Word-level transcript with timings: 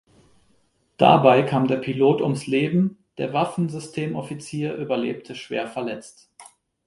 Dabei 0.97 1.43
kam 1.43 1.67
der 1.67 1.75
Pilot 1.77 2.21
ums 2.23 2.47
Leben, 2.47 3.05
der 3.19 3.33
Waffensystemoffizier 3.33 4.73
überlebte 4.73 5.35
schwer 5.35 5.67
verletzt. 5.67 6.27